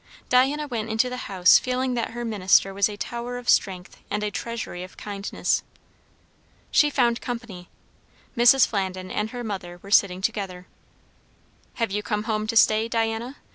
[0.29, 4.23] Diana went into the house feeling that her minister was a tower of strength and
[4.23, 5.61] a treasury of kindness.
[6.71, 7.69] She found company.
[8.35, 8.65] Mrs.
[8.65, 10.65] Flandin and her mother were sitting together.
[11.75, 13.37] "Hev' you come home to stay, Diana?"